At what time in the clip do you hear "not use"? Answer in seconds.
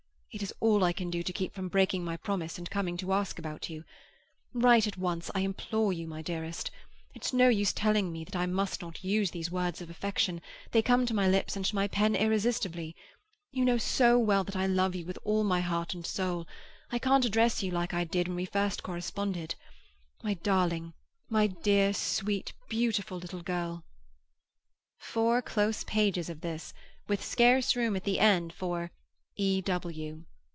8.81-9.31